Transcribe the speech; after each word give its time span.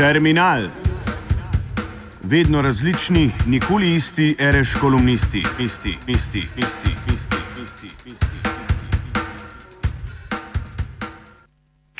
Terminal. 0.00 0.62
Vedno 2.32 2.62
različni, 2.62 3.24
nikoli 3.46 3.94
isti, 3.94 4.36
reš 4.54 4.74
kolumnisti, 4.80 5.42
isti, 5.66 5.92
isti, 6.14 6.42
isti, 6.64 6.92
isti, 7.14 7.40
isti, 7.64 7.88
isti. 8.12 8.38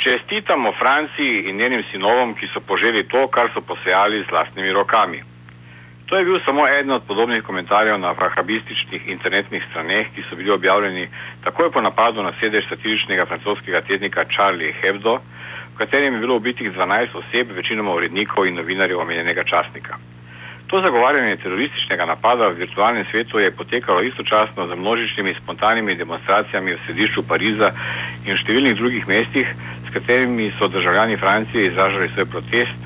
Čestitamo 0.02 0.73
Franciji 0.80 1.34
in 1.48 1.57
njenim 1.57 1.83
sinovom, 1.93 2.34
ki 2.34 2.47
so 2.55 2.61
poželi 2.61 3.09
to, 3.09 3.29
kar 3.29 3.51
so 3.55 3.61
posejali 3.61 4.25
z 4.25 4.30
vlastnimi 4.30 4.71
rokami. 4.73 5.21
To 6.07 6.17
je 6.17 6.25
bil 6.25 6.39
samo 6.46 6.69
eden 6.69 6.91
od 6.91 7.03
podobnih 7.09 7.43
komentarjev 7.43 7.98
na 7.98 8.15
frahabističnih 8.15 9.09
internetnih 9.09 9.62
straneh, 9.71 10.07
ki 10.15 10.24
so 10.30 10.37
bili 10.37 10.51
objavljeni 10.51 11.09
takoj 11.45 11.71
po 11.73 11.80
napadu 11.80 12.23
na 12.23 12.32
sedež 12.41 12.65
satiričnega 12.69 13.27
francoskega 13.27 13.80
tednika 13.80 14.24
Charlie 14.35 14.73
Hebdo, 14.82 15.21
katerem 15.80 16.15
je 16.15 16.20
bilo 16.20 16.37
ubitih 16.37 16.70
12 16.77 17.16
oseb, 17.20 17.52
večinoma 17.57 17.95
urednikov 17.97 18.47
in 18.47 18.59
novinarjev 18.61 19.01
omenjenega 19.01 19.45
časnika. 19.52 19.97
To 20.71 20.79
zagovarjanje 20.84 21.37
terorističnega 21.43 22.05
napada 22.07 22.48
v 22.48 22.61
virtualnem 22.62 23.05
svetu 23.11 23.41
je 23.43 23.51
potekalo 23.51 24.02
istočasno 24.02 24.66
z 24.69 24.79
množičnimi 24.79 25.35
spontanimi 25.43 25.98
demonstracijami 25.98 26.74
v 26.74 26.83
središču 26.87 27.24
Pariza 27.29 27.73
in 28.27 28.35
v 28.35 28.41
številnih 28.43 28.77
drugih 28.79 29.09
mestih, 29.09 29.48
s 29.87 29.95
katerimi 29.97 30.52
so 30.59 30.69
državljani 30.69 31.16
Francije 31.16 31.73
izražali 31.73 32.12
svoj 32.15 32.29
protest 32.37 32.79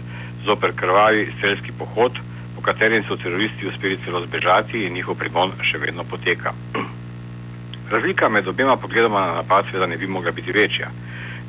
zoper 0.47 0.73
krvavi 0.77 1.29
strelski 1.39 1.77
pohod 1.79 2.25
katerim 2.65 3.05
so 3.05 3.17
teroristi 3.17 3.69
uspeli 3.69 3.99
celo 4.05 4.25
zbežati 4.27 4.87
in 4.87 4.97
njihov 4.97 5.19
pregon 5.21 5.53
še 5.63 5.79
vedno 5.79 6.05
poteka. 6.09 6.55
Razlika 7.93 8.29
med 8.29 8.49
obema 8.49 8.77
pogledoma 8.81 9.27
na 9.27 9.35
napad 9.43 9.69
seveda 9.69 9.87
ne 9.87 9.99
bi 10.01 10.09
mogla 10.09 10.33
biti 10.33 10.53
večja. 10.53 10.89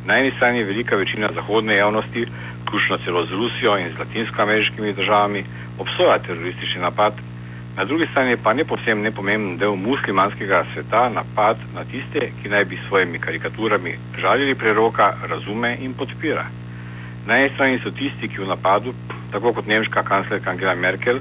Na 0.06 0.18
eni 0.20 0.32
strani 0.38 0.60
je 0.60 0.66
velika 0.66 0.96
večina 0.96 1.30
zahodne 1.36 1.76
javnosti, 1.76 2.26
vključno 2.62 2.98
celo 3.06 3.26
z 3.26 3.32
Rusijo 3.32 3.78
in 3.78 3.90
z 3.96 4.00
latinskoameriškimi 4.00 4.94
državami, 4.94 5.46
obsoja 5.80 6.18
teroristični 6.20 6.82
napad, 6.82 7.14
na 7.78 7.86
drugi 7.86 8.08
strani 8.12 8.38
pa 8.44 8.54
ne 8.54 8.64
posebno 8.64 9.04
nepomemben 9.04 9.58
del 9.58 9.76
muslimanskega 9.76 10.66
sveta 10.74 11.10
napad 11.10 11.58
na 11.76 11.84
tiste, 11.84 12.30
ki 12.42 12.50
naj 12.50 12.66
bi 12.66 12.78
s 12.78 12.88
svojimi 12.88 13.20
karikaturami 13.20 13.98
žalili 14.22 14.56
preroka, 14.56 15.14
razume 15.30 15.78
in 15.82 15.94
podpira. 15.94 16.46
Na 17.26 17.38
eni 17.38 17.50
strani 17.56 17.80
so 17.84 17.92
tisti, 17.92 18.28
ki 18.28 18.42
v 18.42 18.48
napadu 18.48 18.94
tako 19.32 19.54
kot 19.54 19.68
nemška 19.68 20.04
kanclerka 20.04 20.52
Angela 20.52 20.76
Merkel, 20.76 21.20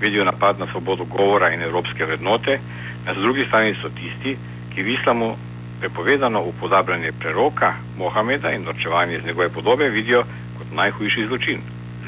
vidijo 0.00 0.24
napad 0.24 0.58
na 0.58 0.66
svobodo 0.66 1.04
govora 1.04 1.52
in 1.54 1.62
evropske 1.62 2.04
vrednote, 2.04 2.58
na 3.06 3.12
drugi 3.14 3.44
strani 3.46 3.76
so 3.82 3.88
tisti, 3.88 4.36
ki 4.74 4.82
v 4.82 4.96
islamu 4.96 5.36
prepovedano 5.82 6.42
upodabljanje 6.42 7.12
preroka 7.20 7.74
Mohameda 7.98 8.50
in 8.52 8.62
norčevanje 8.62 9.16
iz 9.16 9.24
njegove 9.24 9.48
podobe 9.48 9.88
vidijo 9.88 10.22
kot 10.58 10.66
najhujši 10.74 11.26
zločin. 11.26 11.58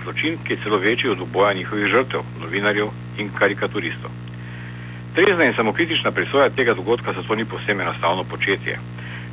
Zločin, 0.05 0.39
ki 0.45 0.53
je 0.53 0.59
celo 0.63 0.79
večji 0.79 1.11
od 1.11 1.21
oboja 1.21 1.53
njihovih 1.53 1.87
žrtev, 1.87 2.21
novinarjev 2.41 2.89
in 3.19 3.31
karikaturistov. 3.39 4.11
Trezna 5.15 5.45
in 5.45 5.57
samokritična 5.57 6.11
presoja 6.11 6.51
tega 6.51 6.75
dogodka 6.75 7.13
zato 7.13 7.35
ni 7.35 7.45
posebno 7.45 7.83
enostavno 7.83 8.25
početje. 8.25 8.79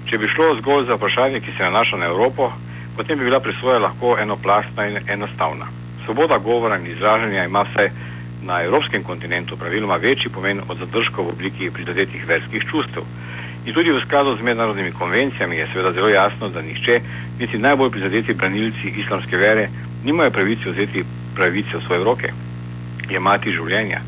Če 0.10 0.18
bi 0.18 0.28
šlo 0.28 0.56
zgolj 0.62 0.88
za 0.88 0.98
vprašanje, 0.98 1.40
ki 1.40 1.54
se 1.58 1.64
nanaša 1.64 1.98
na 1.98 2.06
Evropo, 2.06 2.52
potem 2.98 3.20
bi 3.20 3.26
bila 3.26 3.40
presoja 3.40 3.80
lahko 3.80 4.18
enoplastna 4.22 4.88
in 4.88 4.98
enostavna. 5.08 5.68
Svoboda 6.06 6.38
govora 6.38 6.80
in 6.80 6.88
izražanja 6.88 7.46
ima 7.46 7.62
vsaj 7.62 7.92
na 8.42 8.64
evropskem 8.64 9.04
kontinentu 9.04 9.58
praviloma 9.58 9.96
večji 9.96 10.34
pomen 10.34 10.62
od 10.68 10.78
zadržkov 10.78 11.26
v 11.26 11.30
obliki 11.30 11.72
prizadetih 11.72 12.26
verskih 12.28 12.66
čustev. 12.72 13.06
In 13.66 13.74
tudi 13.74 13.92
v 13.92 14.02
skladu 14.02 14.38
z 14.38 14.42
mednarodnimi 14.42 14.92
konvencijami 14.92 15.56
je 15.56 15.68
seveda 15.74 15.94
zelo 15.94 16.10
jasno, 16.10 16.50
da 16.50 16.62
nihče, 16.62 17.00
niti 17.40 17.58
najbolj 17.58 17.92
prizadeti 17.92 18.34
branilci 18.34 18.94
islamske 18.98 19.38
vere, 19.38 19.70
nimajo 20.04 20.32
pravice 20.32 20.72
vzeti 20.72 21.04
pravice 21.36 21.78
v 21.78 21.84
svoje 21.86 22.04
roke, 22.04 22.34
jemati 23.10 23.54
življenja, 23.54 24.02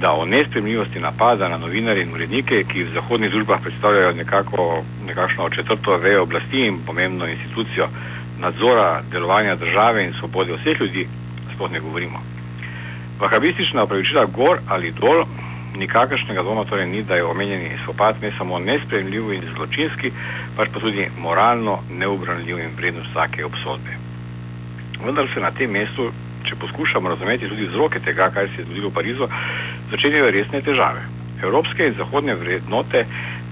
da 0.00 0.12
o 0.12 0.24
nespremljivosti 0.24 1.00
napada 1.00 1.48
na 1.48 1.58
novinarje 1.58 2.02
in 2.02 2.14
urednike, 2.14 2.64
ki 2.64 2.84
v 2.84 2.94
zahodnih 2.94 3.30
družbah 3.30 3.60
predstavljajo 3.62 4.12
nekako, 4.16 4.84
nekakšno 5.06 5.50
četrto 5.50 5.98
vejo 5.98 6.22
oblasti 6.22 6.66
in 6.66 6.80
pomembno 6.86 7.28
institucijo 7.28 7.88
nadzora 8.40 9.02
delovanja 9.12 9.56
države 9.56 10.04
in 10.04 10.14
svobode 10.18 10.56
vseh 10.56 10.80
ljudi, 10.80 11.08
sploh 11.54 11.72
ne 11.72 11.80
govorimo. 11.80 12.22
Vahabistična 13.20 13.84
opravičila 13.84 14.24
gor 14.24 14.60
ali 14.68 14.92
dol, 14.92 15.24
nikakršnega 15.76 16.42
dvoma 16.42 16.64
torej 16.64 16.86
ni, 16.86 17.02
da 17.02 17.16
je 17.16 17.24
omenjeni 17.24 17.78
spopad 17.82 18.22
ne 18.22 18.32
samo 18.38 18.58
nespremljiv 18.58 19.32
in 19.32 19.48
zločinski, 19.54 20.12
pač 20.56 20.68
pa 20.72 20.80
tudi 20.80 21.08
moralno 21.18 21.78
neobranljiv 21.90 22.58
in 22.58 22.76
vreden 22.76 23.04
vsake 23.10 23.44
obsodbe. 23.44 23.98
Vendar 25.04 25.28
se 25.34 25.40
na 25.40 25.50
tem 25.50 25.70
mestu, 25.70 26.10
če 26.46 26.56
poskušamo 26.56 27.08
razumeti 27.08 27.48
tudi 27.48 27.66
vzroke 27.66 28.00
tega, 28.00 28.30
kar 28.34 28.48
se 28.48 28.62
je 28.62 28.64
zgodilo 28.64 28.90
v 28.90 28.98
Parizu, 28.98 29.28
začenjajo 29.90 30.30
resne 30.30 30.62
težave. 30.62 31.02
Evropske 31.42 31.86
in 31.86 31.96
zahodne 31.98 32.34
vrednote 32.34 33.04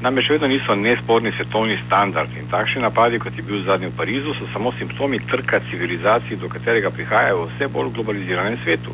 namreč 0.05 0.31
vedno 0.31 0.49
niso 0.49 0.75
nesporni 0.75 1.33
svetovni 1.33 1.77
standard 1.87 2.31
in 2.37 2.49
takšni 2.51 2.83
napadi, 2.83 3.19
kot 3.19 3.37
je 3.37 3.43
bil 3.43 3.63
zadnji 3.65 3.89
v 3.89 3.97
Parizu, 3.97 4.35
so 4.39 4.49
samo 4.53 4.73
simptomi 4.79 5.21
trka 5.31 5.61
civilizacij, 5.71 6.37
do 6.37 6.49
katerega 6.49 6.91
prihajajo 6.91 7.45
v 7.45 7.53
vse 7.53 7.69
bolj 7.69 7.93
globaliziranem 7.97 8.59
svetu. 8.65 8.93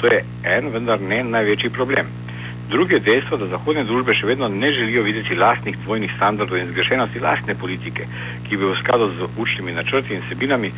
To 0.00 0.06
je 0.06 0.24
en, 0.56 0.70
vendar 0.70 1.00
ne 1.00 1.22
največji 1.24 1.70
problem. 1.70 2.23
Drugi 2.68 2.94
je 2.94 3.00
dejstvo, 3.00 3.36
da 3.36 3.46
zahodne 3.52 3.84
družbe 3.84 4.14
še 4.16 4.26
vedno 4.26 4.48
ne 4.48 4.70
želijo 4.72 5.02
videti 5.04 5.36
lastnih 5.36 5.76
dvojnih 5.84 6.12
standardov 6.16 6.56
in 6.56 6.70
zgrešenosti 6.70 7.20
lastne 7.20 7.54
politike, 7.54 8.06
ki 8.48 8.56
bi 8.56 8.64
v 8.64 8.78
skladu 8.80 9.10
z 9.18 9.28
učnimi 9.36 9.74
načrti 9.76 10.14
in 10.16 10.24
sebinami, 10.30 10.70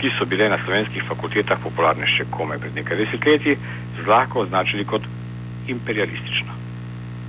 ki 0.00 0.12
so 0.16 0.24
bile 0.24 0.48
na 0.48 0.56
slovenskih 0.64 1.04
fakultetah 1.04 1.60
popularne 1.60 2.08
še 2.08 2.24
komaj 2.32 2.62
pred 2.64 2.80
nekaj 2.80 2.96
desetletji, 3.02 3.58
zlahko 4.00 4.46
označili 4.46 4.88
kot 4.88 5.04
imperialistično. 5.68 6.56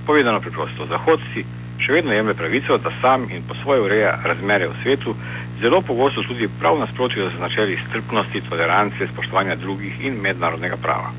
Povedano 0.08 0.40
preprosto, 0.40 0.88
Zahod 0.88 1.20
si 1.34 1.44
še 1.84 1.98
vedno 1.98 2.16
jemlje 2.16 2.38
pravico, 2.40 2.80
da 2.80 2.94
sam 3.02 3.28
in 3.28 3.44
po 3.44 3.54
svoje 3.60 3.84
ureja 3.84 4.16
razmere 4.24 4.72
v 4.72 4.80
svetu, 4.82 5.12
zelo 5.60 5.82
pogosto 5.84 6.24
tudi 6.24 6.48
prav 6.60 6.80
nasprotju 6.80 7.28
z 7.36 7.44
načeli 7.44 7.76
strpnosti, 7.84 8.44
tolerance, 8.48 9.12
spoštovanja 9.12 9.60
drugih 9.60 10.00
in 10.00 10.16
mednarodnega 10.24 10.80
prava. 10.80 11.12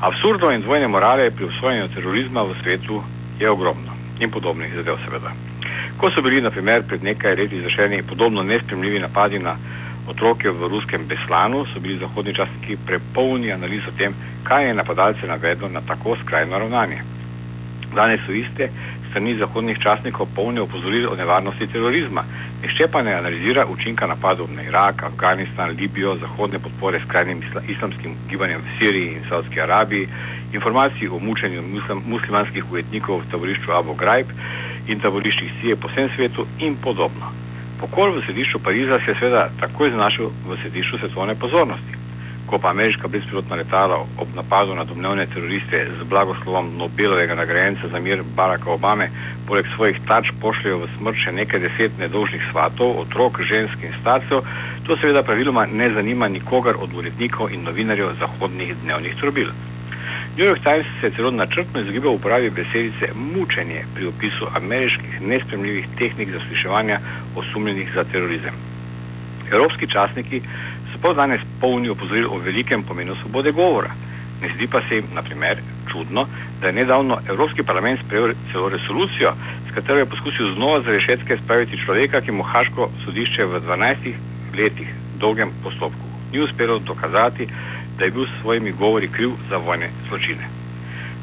Absurdo 0.00 0.50
in 0.50 0.60
dvojne 0.62 0.86
morale 0.86 1.30
pri 1.30 1.44
usvojenju 1.44 1.88
terorizma 1.94 2.42
v 2.42 2.54
svetu 2.62 3.02
je 3.40 3.50
ogromno 3.50 3.92
in 4.20 4.30
podobnih 4.30 4.74
zadev 4.74 4.96
seveda. 5.04 5.32
Ko 5.98 6.10
so 6.10 6.22
bili, 6.22 6.40
na 6.40 6.50
primer, 6.50 6.84
pred 6.86 7.02
nekaj 7.02 7.34
leti 7.34 7.56
izvršeni 7.56 8.02
podobno 8.02 8.42
nespremljivi 8.42 8.98
napadi 8.98 9.38
na 9.38 9.56
otroke 10.06 10.50
v 10.50 10.68
ruskem 10.68 11.06
Beslanu, 11.06 11.66
so 11.74 11.80
bili 11.80 11.98
zahodni 11.98 12.34
časniki 12.34 12.78
prepolni 12.86 13.52
analiz 13.52 13.82
o 13.88 13.92
tem, 13.98 14.14
kaj 14.44 14.68
je 14.68 14.74
napadalce 14.74 15.26
navedlo 15.26 15.68
na 15.68 15.80
tako 15.80 16.16
skrajno 16.22 16.58
ravnanje. 16.58 17.02
Danes 17.94 18.20
so 18.26 18.32
iste 18.32 18.70
strani 19.10 19.34
zahodnih 19.38 19.78
časnikov 19.80 20.28
polne 20.36 20.60
opozoril 20.60 21.08
o 21.08 21.16
nevarnosti 21.16 21.66
terorizma. 21.72 22.24
Nihče 22.62 22.88
pa 22.92 23.02
ne 23.02 23.14
analizira 23.14 23.64
učinka 23.66 24.06
napadov 24.06 24.50
na 24.52 24.62
Irak, 24.62 25.02
Afganistan, 25.02 25.70
Libijo, 25.70 26.16
zahodne 26.20 26.58
podpore 26.58 27.00
skrajnim 27.06 27.42
islamskim 27.68 28.14
gibanjem 28.28 28.60
v 28.60 28.78
Siriji 28.78 29.14
in 29.16 29.24
Saudski 29.28 29.60
Arabiji, 29.60 30.08
informacij 30.52 31.08
o 31.08 31.18
mučenju 31.18 31.62
muslim, 31.62 32.02
muslimanskih 32.06 32.72
ujetnikov 32.72 33.20
v 33.20 33.30
taborišču 33.30 33.72
Abu 33.72 33.94
Ghraib 33.94 34.30
in 34.86 35.00
taboriščih 35.00 35.52
Sije 35.60 35.76
po 35.76 35.88
vsem 35.88 36.10
svetu 36.16 36.46
in 36.58 36.76
podobno. 36.76 37.32
Pokor 37.80 38.10
v 38.10 38.24
središču 38.26 38.58
Pariza 38.58 38.98
se 39.04 39.10
je 39.10 39.18
seveda 39.20 39.50
takoj 39.60 39.90
znašel 39.90 40.30
v 40.46 40.58
središču 40.62 40.98
svetovne 40.98 41.34
pozornosti 41.34 41.97
ko 42.48 42.58
pa 42.58 42.70
ameriška 42.70 43.08
brezpilotna 43.08 43.56
letala 43.56 43.96
ob 44.18 44.28
napadu 44.34 44.74
na 44.74 44.84
domnevne 44.84 45.26
teroriste 45.26 45.86
z 45.98 46.04
blagoslovom 46.08 46.70
Nobelovega 46.76 47.34
nagrajenca 47.34 47.88
za 47.92 48.00
mir 48.00 48.22
Baracka 48.36 48.70
Obame 48.70 49.10
poleg 49.46 49.66
svojih 49.74 50.00
tač 50.08 50.30
pošljajo 50.40 50.78
v 50.82 50.88
smrt 50.96 51.20
še 51.24 51.32
nekaj 51.32 51.60
deset 51.60 51.98
nedolžnih 52.00 52.44
svatov, 52.50 52.96
otrok, 53.02 53.40
žensk 53.50 53.84
in 53.84 53.92
starcev, 54.00 54.44
to 54.86 54.96
seveda 54.96 55.22
praviloma 55.22 55.66
ne 55.66 55.90
zanima 55.94 56.28
nikogar 56.28 56.80
od 56.80 56.94
urednikov 56.96 57.52
in 57.52 57.68
novinarjev 57.68 58.16
zahodnih 58.20 58.72
dnevnih 58.84 59.16
trobil. 59.20 59.52
New 60.38 60.46
York 60.46 60.62
Times 60.64 60.86
se 61.00 61.06
je 61.06 61.16
celo 61.16 61.30
načrtno 61.30 61.80
izogibal 61.80 62.14
uporabi 62.14 62.50
besedice 62.50 63.12
mučenje 63.14 63.84
pri 63.94 64.06
opisu 64.06 64.48
ameriških 64.56 65.20
nespremljivih 65.20 65.86
tehnik 65.98 66.32
zasliševanja 66.32 67.00
osumljenih 67.36 67.92
za 67.94 68.04
terorizem. 68.04 68.54
Evropski 69.52 69.86
časniki 69.90 70.40
so 71.02 71.14
danes 71.14 71.40
polni 71.60 71.88
opozoril 71.88 72.28
o 72.30 72.38
velikem 72.38 72.82
pomenu 72.82 73.16
svobode 73.22 73.52
govora. 73.52 73.90
Ne 74.42 74.48
zdi 74.54 74.66
pa 74.66 74.80
se 74.88 74.94
jim, 74.94 75.06
na 75.14 75.22
primer, 75.22 75.62
čudno, 75.92 76.26
da 76.60 76.66
je 76.66 76.72
nedavno 76.72 77.20
Evropski 77.28 77.62
parlament 77.62 78.00
sprejel 78.04 78.34
celo 78.52 78.68
resolucijo, 78.68 79.32
s 79.70 79.74
katero 79.74 79.98
je 79.98 80.10
poskusil 80.10 80.54
znova 80.54 80.80
za 80.80 80.90
rešetke 80.90 81.38
spraviti 81.44 81.80
človeka, 81.84 82.20
ki 82.20 82.32
mu 82.32 82.42
Haško 82.42 82.90
sodišče 83.04 83.44
v 83.44 83.60
12 83.66 84.12
letih 84.58 84.88
dolgem 85.18 85.50
postopku 85.62 86.08
ni 86.32 86.40
uspelo 86.40 86.78
dokazati, 86.78 87.48
da 87.98 88.04
je 88.04 88.10
bil 88.10 88.26
s 88.26 88.40
svojimi 88.42 88.72
govori 88.72 89.08
kriv 89.08 89.30
za 89.50 89.56
vojne 89.56 89.90
zločine. 90.08 90.48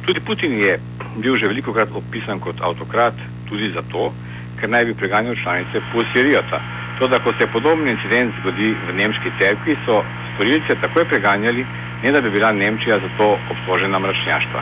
Tudi 0.05 0.19
Putin 0.19 0.61
je 0.61 0.79
bil 1.17 1.35
že 1.35 1.47
veliko 1.47 1.73
krat 1.73 1.89
opisan 1.93 2.39
kot 2.39 2.55
avtokrat, 2.61 3.13
tudi 3.49 3.71
zato, 3.73 4.13
ker 4.59 4.69
naj 4.69 4.85
bi 4.85 4.93
preganjal 4.93 5.35
članice 5.43 5.81
Pusirijata. 5.91 6.61
To, 6.99 7.07
da 7.07 7.19
ko 7.19 7.33
se 7.39 7.47
podobni 7.47 7.91
incident 7.91 8.33
zgodi 8.39 8.75
v 8.87 8.93
nemški 8.95 9.31
cerkvi, 9.39 9.75
so 9.85 10.03
storilce 10.35 10.75
takoj 10.81 11.05
preganjali, 11.05 11.65
ne 12.03 12.11
da 12.11 12.21
bi 12.21 12.29
bila 12.29 12.51
Nemčija 12.51 12.99
za 12.99 13.09
to 13.17 13.37
obtožena 13.51 13.99
mračnjaštva. 13.99 14.61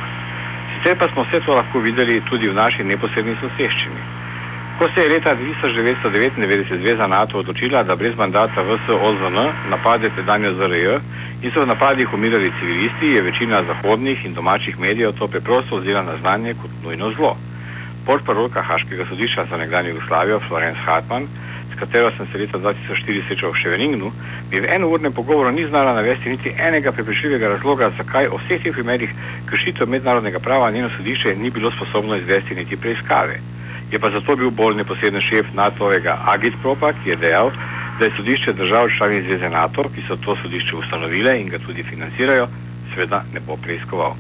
Sicer 0.74 0.97
pa 0.97 1.07
smo 1.13 1.24
vse 1.24 1.39
to 1.45 1.53
lahko 1.56 1.80
videli 1.80 2.21
tudi 2.30 2.50
v 2.50 2.53
naši 2.53 2.83
neposredni 2.83 3.35
soseščini. 3.41 4.01
Ko 4.77 4.89
se 4.95 5.01
je 5.01 5.09
leta 5.09 5.35
1999 5.35 6.81
zveza 6.81 7.07
NATO 7.07 7.38
odločila, 7.38 7.83
da 7.83 7.95
brez 7.95 8.15
mandata 8.18 8.62
VSOZN 8.62 9.38
napade 9.69 10.09
tedanjo 10.15 10.53
ZRJ 10.57 10.97
in 11.41 11.51
so 11.51 11.62
v 11.62 11.68
napadih 11.68 12.13
umirali 12.13 12.51
civilisti, 12.59 13.13
je 13.13 13.21
večina 13.21 13.62
zahodnih 13.68 14.25
in 14.25 14.33
domačih 14.33 14.80
medijev 14.80 15.13
to 15.19 15.27
preprosto 15.27 15.77
vzela 15.77 16.01
na 16.01 16.18
znanje 16.18 16.53
kot 16.53 16.71
nujno 16.83 17.12
zlo. 17.15 17.38
Portparolka 18.06 18.62
Haškega 18.62 19.06
sodišča 19.09 19.45
za 19.50 19.57
nekdanjo 19.57 19.89
Jugoslavijo 19.89 20.39
Florence 20.47 20.80
Hartmann 20.85 21.27
s 21.73 21.79
katero 21.79 22.11
sem 22.17 22.27
se 22.31 22.37
leta 22.37 22.57
2004 22.57 23.27
srečal 23.27 23.51
v 23.51 23.57
Ševeningnu, 23.57 24.11
mi 24.51 24.59
v 24.61 24.69
enournem 24.69 25.13
pogovoru 25.13 25.51
ni 25.51 25.65
znala 25.65 25.93
navesti 25.93 26.29
niti 26.29 26.53
enega 26.57 26.91
prepričljivega 26.91 27.47
razloga, 27.47 27.91
zakaj 27.97 28.27
o 28.29 28.37
vseh 28.37 28.61
teh 28.61 28.73
primerih 28.73 29.09
kršitev 29.49 29.89
mednarodnega 29.89 30.39
prava 30.39 30.71
njeno 30.71 30.89
sodišče 30.97 31.35
ni 31.35 31.49
bilo 31.49 31.71
sposobno 31.71 32.15
izvesti 32.15 32.55
niti 32.55 32.77
preiskave. 32.77 33.39
Je 33.91 33.99
pa 33.99 34.09
zato 34.09 34.35
bil 34.35 34.49
bolj 34.49 34.75
neposreden 34.75 35.21
šef 35.21 35.49
NATO-vega 35.53 36.17
Agitpropa, 36.33 36.93
ki 36.93 37.09
je 37.09 37.15
dejal, 37.15 37.51
da 37.99 38.05
je 38.05 38.15
sodišče 38.17 38.53
držav 38.53 38.89
članic 38.97 39.23
Zveze 39.23 39.49
NATO, 39.49 39.89
ki 39.95 40.05
so 40.07 40.17
to 40.25 40.35
sodišče 40.41 40.75
ustanovile 40.75 41.39
in 41.41 41.49
ga 41.49 41.59
tudi 41.59 41.83
financirajo, 41.83 42.47
seveda 42.93 43.23
ne 43.33 43.39
bo 43.39 43.57
preiskoval. 43.57 44.15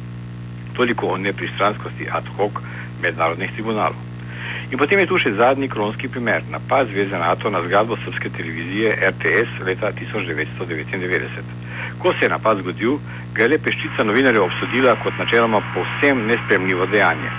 Toliko 0.73 1.07
o 1.07 1.17
nepristranskosti 1.17 2.09
ad 2.11 2.25
hoc 2.37 2.51
mednarodnih 3.01 3.51
tribunalov. 3.53 4.12
In 4.71 4.77
potem 4.77 4.99
je 4.99 5.09
tu 5.11 5.17
še 5.19 5.33
zadnji 5.37 5.67
kronski 5.69 6.07
primer, 6.07 6.43
napad 6.51 6.87
Zveze 6.87 7.17
NATO 7.19 7.49
na 7.49 7.61
zgradbo 7.65 7.97
srpske 8.05 8.29
televizije 8.37 8.95
RTS 9.09 9.59
leta 9.67 9.91
1999. 9.91 11.51
Ko 11.99 12.13
se 12.13 12.25
je 12.25 12.29
napad 12.29 12.61
zgodil, 12.63 12.97
ga 13.35 13.43
je 13.43 13.49
le 13.51 13.59
peščica 13.59 14.05
novinarjev 14.07 14.47
obsodila 14.47 14.95
kot 15.03 15.19
načeloma 15.19 15.61
povsem 15.75 16.25
nespremljivo 16.27 16.87
dejanje. 16.91 17.31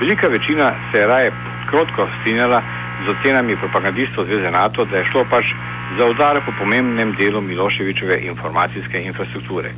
Velika 0.00 0.28
večina 0.28 0.72
se 0.92 1.02
je 1.02 1.06
raje 1.06 1.32
krotko 1.70 2.08
strinjala 2.20 2.62
z 3.06 3.10
ocenami 3.10 3.56
propagandistov 3.56 4.26
Zveze 4.26 4.50
NATO, 4.50 4.84
da 4.84 4.98
je 4.98 5.10
šlo 5.10 5.24
pač 5.30 5.52
za 5.98 6.06
udar 6.06 6.40
po 6.46 6.52
pomembnem 6.58 7.14
delu 7.18 7.40
Miloševičeve 7.40 8.18
informacijske 8.30 9.02
infrastrukture. 9.02 9.70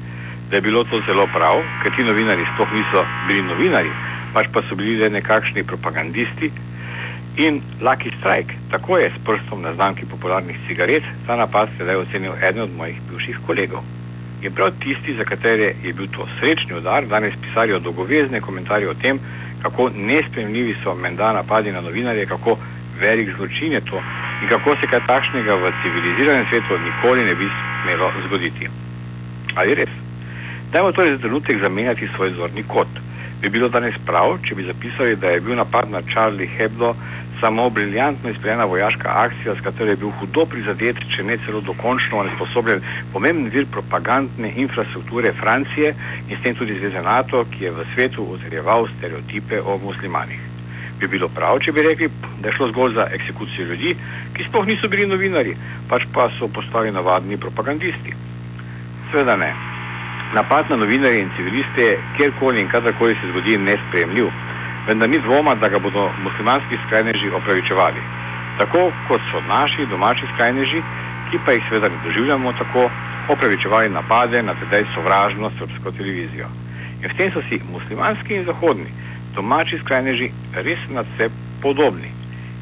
Da 0.51 0.57
je 0.57 0.63
bilo 0.63 0.85
to 0.85 1.01
zelo 1.07 1.27
prav, 1.35 1.63
ker 1.83 1.95
ti 1.97 2.05
novinari 2.05 2.47
sploh 2.55 2.73
niso 2.75 3.05
bili 3.29 3.43
novinari, 3.43 3.93
pač 4.35 4.49
pa 4.53 4.63
so 4.69 4.75
bili 4.75 4.97
le 4.99 5.11
nekakšni 5.19 5.63
propagandisti, 5.65 6.51
In 7.41 7.63
Lucky 7.81 8.11
Strike, 8.21 8.53
tako 8.71 8.99
je 8.99 9.11
s 9.11 9.19
prstom 9.25 9.63
na 9.63 9.75
znamki 9.75 10.05
popularnih 10.07 10.57
cigaret, 10.69 11.03
ta 11.27 11.37
napad 11.37 11.69
sedaj 11.79 11.97
ocenil 11.97 12.33
eden 12.49 12.63
od 12.63 12.75
mojih 12.77 12.97
bivših 13.11 13.39
kolegov. 13.47 13.81
In 14.43 14.53
prav 14.53 14.75
tisti, 14.83 15.15
za 15.17 15.25
katere 15.25 15.71
je 15.85 15.93
bil 15.93 16.09
to 16.13 16.27
srečni 16.37 16.75
udar, 16.77 17.07
danes 17.07 17.35
pisali 17.43 17.81
dolgovezne 17.81 18.41
komentarje 18.41 18.91
o 18.91 18.95
tem, 18.95 19.21
kako 19.63 19.89
nespremljivi 19.89 20.75
so 20.85 20.95
menda 20.95 21.33
napadi 21.33 21.73
na 21.73 21.81
novinarje, 21.81 22.27
kako 22.27 22.59
velik 23.01 23.31
zločin 23.37 23.73
je 23.73 23.81
to 23.81 24.03
in 24.43 24.49
kako 24.49 24.77
se 24.77 24.91
kaj 24.91 25.01
takšnega 25.07 25.55
v 25.55 25.73
civiliziranem 25.83 26.47
svetu 26.51 26.79
nikoli 26.85 27.25
ne 27.25 27.35
bi 27.35 27.49
smelo 27.83 28.11
zgoditi. 28.27 28.69
Ali 29.55 29.75
res? 29.75 29.95
Dajmo 30.73 30.93
torej 30.93 31.17
za 31.17 31.19
trenutek 31.19 31.63
zamenjati 31.63 32.09
svoj 32.17 32.37
zorni 32.37 32.63
kot. 32.63 32.89
Bi 33.41 33.49
bilo 33.49 33.69
danes 33.69 33.95
prav, 34.07 34.37
če 34.45 34.55
bi 34.55 34.69
zapisali, 34.69 35.17
da 35.17 35.33
je 35.33 35.41
bil 35.41 35.57
napad 35.57 35.89
na 35.91 36.03
Charlie 36.13 36.51
Hebdo 36.59 36.95
samo 37.41 37.71
briljantno 37.71 38.31
izpeljana 38.31 38.65
vojaška 38.65 39.09
akcija, 39.09 39.55
s 39.55 39.65
katero 39.65 39.91
je 39.91 39.97
bil 39.97 40.11
hudo 40.21 40.45
prizadet, 40.45 40.97
če 41.15 41.25
ne 41.25 41.37
celo 41.47 41.61
dokončno 41.61 42.23
nesposobljen, 42.29 42.83
pomemben 43.13 43.51
vir 43.53 43.67
propagandne 43.73 44.53
infrastrukture 44.57 45.33
Francije 45.41 45.95
in 46.29 46.37
s 46.37 46.43
tem 46.43 46.55
tudi 46.55 46.79
Zveze 46.79 47.03
NATO, 47.03 47.45
ki 47.51 47.65
je 47.65 47.71
v 47.71 47.87
svetu 47.95 48.27
ozirjeval 48.35 48.89
stereotipe 48.97 49.61
o 49.61 49.79
muslimanih. 49.85 50.41
Bi 51.01 51.09
bilo 51.09 51.29
prav, 51.33 51.63
če 51.65 51.73
bi 51.73 51.83
rekli, 51.83 52.11
da 52.43 52.49
je 52.49 52.57
šlo 52.59 52.69
zgolj 52.73 52.95
za 52.95 53.09
eksekucijo 53.17 53.67
ljudi, 53.73 53.97
ki 54.37 54.47
sploh 54.49 54.67
niso 54.69 54.89
bili 54.93 55.09
novinari, 55.09 55.57
pač 55.89 56.05
pa 56.15 56.29
so 56.39 56.49
postali 56.49 56.93
navadni 56.93 57.41
propagandisti. 57.41 58.15
Sveda 59.11 59.37
ne. 59.37 59.55
Napad 60.35 60.69
na 60.71 60.77
novinarje 60.77 61.25
in 61.25 61.33
civiliste, 61.37 61.97
kjerkoli 62.17 62.61
in 62.61 62.69
kadarkoli 62.69 63.17
se 63.19 63.33
zgodi, 63.33 63.57
je 63.57 63.65
nespremljiv 63.65 64.29
vendar 64.91 65.09
ni 65.09 65.19
dvoma, 65.19 65.55
da 65.55 65.69
ga 65.69 65.79
bodo 65.79 66.11
muslimanski 66.25 66.79
skrajneži 66.87 67.31
opravičevali. 67.39 68.01
Tako 68.59 68.91
kot 69.09 69.21
so 69.31 69.39
naši 69.49 69.87
domači 69.87 70.27
skrajneži, 70.35 70.83
ki 71.31 71.39
pa 71.45 71.53
jih 71.53 71.63
seveda 71.69 71.89
ne 71.89 71.99
doživljamo 72.05 72.53
tako, 72.53 72.89
opravičevali 73.29 73.89
napade 73.89 74.43
na 74.43 74.55
tedaj 74.61 74.83
sovražno 74.95 75.51
srpsko 75.59 75.93
televizijo. 75.99 76.49
In 77.03 77.09
v 77.11 77.17
tem 77.19 77.31
so 77.33 77.43
si 77.49 77.61
muslimanski 77.73 78.35
in 78.35 78.45
zahodni 78.45 78.91
domači 79.35 79.79
skrajneži 79.85 80.31
res 80.67 80.83
nad 80.91 81.07
vse 81.15 81.31
podobni. 81.63 82.11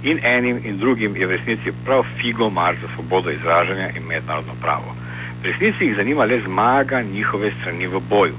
In 0.03 0.21
enim 0.23 0.61
in 0.65 0.79
drugim 0.79 1.17
je 1.17 1.27
v 1.27 1.37
resnici 1.37 1.73
prav 1.85 2.05
figo 2.21 2.51
mar 2.51 2.77
za 2.83 2.89
svobodo 2.95 3.31
izražanja 3.31 3.89
in 3.97 4.05
mednarodno 4.07 4.55
pravo. 4.61 4.95
V 5.41 5.47
resnici 5.49 5.87
jih 5.87 5.97
zanima 5.97 6.25
le 6.25 6.43
zmaga 6.45 7.03
njihove 7.03 7.51
strani 7.61 7.87
v 7.87 8.01
boju, 8.11 8.37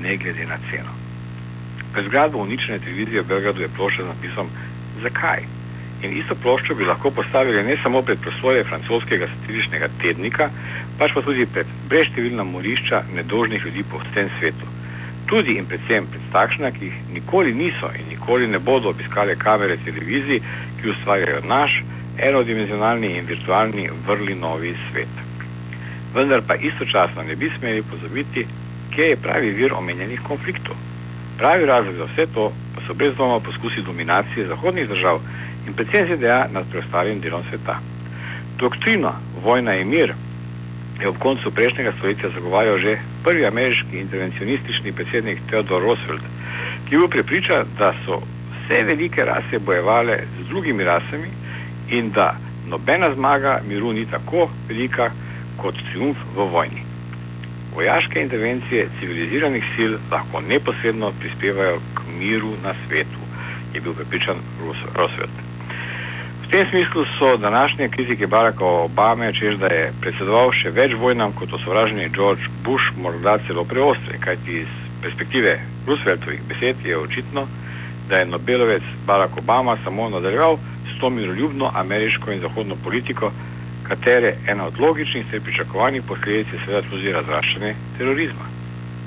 ne 0.00 0.16
glede 0.16 0.46
na 0.46 0.58
ceno. 0.70 0.97
Pred 1.98 2.06
zgradbo 2.06 2.38
uničene 2.38 2.78
televizije 2.78 3.22
v 3.22 3.26
Belgradu 3.26 3.60
je 3.60 3.68
plošča 3.76 4.02
z 4.02 4.06
napisom 4.06 4.46
Zakaj? 5.02 5.42
In 6.06 6.12
isto 6.14 6.34
ploščo 6.34 6.74
bi 6.78 6.84
lahko 6.86 7.10
postavili 7.10 7.62
ne 7.66 7.74
samo 7.82 8.02
pred 8.02 8.20
prosloje 8.22 8.62
francoskega 8.64 9.26
satiričnega 9.26 9.88
tednika, 10.02 10.46
pač 10.98 11.10
pa 11.16 11.22
tudi 11.26 11.46
pred 11.54 11.66
breštevilna 11.90 12.44
morišča 12.44 13.00
nedožnih 13.16 13.64
ljudi 13.64 13.82
po 13.90 13.98
vsem 14.04 14.30
svetu. 14.38 14.70
Tudi 15.26 15.56
in 15.58 15.66
predvsem 15.66 16.06
pred 16.12 16.28
takšna, 16.36 16.70
ki 16.70 16.84
jih 16.86 17.00
nikoli 17.16 17.54
niso 17.54 17.90
in 17.98 18.06
nikoli 18.14 18.46
ne 18.46 18.60
bodo 18.62 18.92
obiskale 18.94 19.34
kamere 19.34 19.78
televizij, 19.84 20.38
ki 20.78 20.92
ustvarjajo 20.94 21.40
naš 21.50 21.80
enodimenzionalni 22.28 23.10
in 23.16 23.26
virtualni 23.26 23.88
vrli 24.06 24.38
novi 24.38 24.76
svet. 24.84 25.18
Vendar 26.14 26.46
pa 26.46 26.54
istočasno 26.54 27.26
ne 27.26 27.34
bi 27.34 27.50
smeli 27.58 27.82
pozabiti, 27.82 28.46
kje 28.94 29.10
je 29.10 29.22
pravi 29.26 29.50
vir 29.50 29.74
omenjenih 29.74 30.22
konfliktov. 30.30 30.78
Pravi 31.38 31.66
razlog 31.66 31.94
za 31.94 32.04
vse 32.04 32.26
to 32.34 32.52
pa 32.74 32.80
so 32.86 32.94
brez 32.94 33.14
dvoma 33.14 33.40
poskusi 33.40 33.82
dominacije 33.82 34.46
zahodnih 34.46 34.88
držav 34.88 35.20
in 35.66 35.74
predvsem 35.74 36.06
ZDA 36.08 36.48
nad 36.52 36.64
preostalim 36.70 37.20
delom 37.20 37.42
sveta. 37.50 37.78
Doktrino 38.58 39.12
vojna 39.44 39.76
in 39.76 39.88
mir 39.88 40.14
je 41.00 41.08
ob 41.08 41.18
koncu 41.18 41.50
prejšnjega 41.50 41.92
stoletja 41.98 42.30
zagovarjal 42.34 42.78
že 42.78 42.98
prvi 43.24 43.46
ameriški 43.46 44.00
intervencionistični 44.00 44.92
predsednik 44.92 45.38
Theodore 45.46 45.84
Roosevelt, 45.84 46.26
ki 46.88 46.94
je 46.94 46.98
bil 46.98 47.08
prepričan, 47.08 47.66
da 47.78 47.92
so 48.04 48.18
vse 48.50 48.82
velike 48.84 49.24
rase 49.24 49.58
bojevale 49.58 50.18
z 50.40 50.48
drugimi 50.48 50.84
rasami 50.84 51.30
in 51.90 52.10
da 52.10 52.34
nobena 52.66 53.14
zmaga 53.14 53.60
miru 53.68 53.92
ni 53.92 54.06
tako 54.10 54.50
velika 54.68 55.10
kot 55.56 55.74
triumf 55.90 56.18
v 56.36 56.50
vojni. 56.52 56.87
Vojaške 57.78 58.20
intervencije 58.20 58.88
civiliziranih 59.00 59.64
sil 59.74 59.92
lahko 60.10 60.40
neposredno 60.40 61.12
prispevajo 61.20 61.76
k 61.94 62.00
miru 62.18 62.52
na 62.62 62.72
svetu, 62.74 63.20
je 63.74 63.80
bil 63.80 63.94
prepričan 63.94 64.36
Roosevelt. 64.94 65.36
V 66.42 66.50
tem 66.50 66.66
smislu 66.70 67.04
so 67.18 67.36
današnje 67.36 67.88
kritike 67.88 68.26
Baracka 68.26 68.64
Obame, 68.64 69.32
čež 69.32 69.54
da 69.62 69.66
je 69.66 69.92
predsedoval 70.00 70.50
še 70.52 70.72
več 70.74 70.96
vojnam 70.98 71.32
kot 71.38 71.52
osovraženi 71.52 72.08
George 72.16 72.50
Bush, 72.64 72.90
morda 72.96 73.36
celo 73.46 73.64
preostre, 73.64 74.18
kajti 74.26 74.62
iz 74.64 74.72
perspektive 75.02 75.60
Rooseveltovih 75.86 76.42
besed 76.48 76.82
je 76.84 76.98
očitno, 76.98 77.46
da 78.08 78.18
je 78.18 78.26
Nobelovec 78.32 78.82
Barack 79.06 79.38
Obama 79.38 79.76
samo 79.84 80.08
nadaljeval 80.08 80.58
s 80.88 80.98
to 81.00 81.10
miroljubno 81.10 81.70
ameriško 81.74 82.32
in 82.32 82.40
zahodno 82.40 82.74
politiko, 82.84 83.30
katere 83.88 84.34
ena 84.46 84.66
od 84.66 84.80
logičnih 84.80 85.26
ter 85.30 85.40
pričakovanih 85.40 86.02
posledic 86.02 86.46
je 86.52 86.60
seveda 86.64 86.88
tudi 86.90 87.12
razraščanje 87.12 87.74
terorizma, 87.98 88.46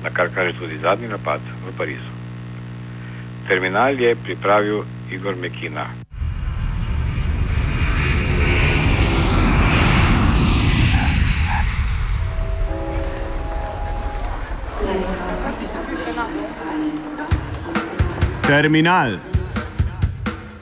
na 0.02 0.10
kar 0.10 0.30
kaže 0.34 0.58
tudi 0.58 0.78
zadnji 0.82 1.08
napad 1.08 1.40
v 1.66 1.76
Parizu. 1.78 2.12
Terminal 3.48 4.00
je 4.00 4.14
pripravil 4.24 4.84
Igor 5.10 5.36
Mekina. 5.36 5.86
Terminal 18.46 19.31